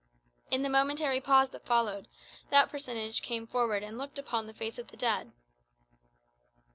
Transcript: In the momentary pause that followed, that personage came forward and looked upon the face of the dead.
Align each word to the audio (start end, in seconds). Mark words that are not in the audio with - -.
In 0.49 0.63
the 0.63 0.67
momentary 0.69 1.21
pause 1.21 1.51
that 1.51 1.67
followed, 1.67 2.07
that 2.49 2.69
personage 2.71 3.21
came 3.21 3.45
forward 3.45 3.83
and 3.83 3.99
looked 3.99 4.17
upon 4.17 4.47
the 4.47 4.53
face 4.55 4.79
of 4.79 4.87
the 4.87 4.97
dead. 4.97 5.31